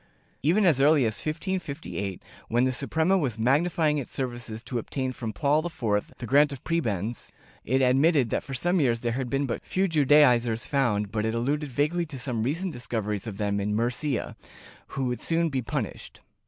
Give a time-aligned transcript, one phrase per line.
[0.01, 0.03] ^
[0.41, 5.31] Even as early as 1558, when the Suprema was magnifying its services to obtain from
[5.31, 7.31] Paul IV the grant of prebends,
[7.63, 11.35] it admitted that for some years there had been but few Judaizers found, but it
[11.35, 14.35] alluded vaguely to some recent dis coveries of them in Murcia,
[14.97, 16.21] who would soon be punished.